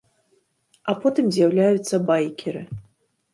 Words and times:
А 0.93 0.95
потым 1.03 1.29
з'яўляюцца 1.35 1.95
байкеры. 2.09 2.65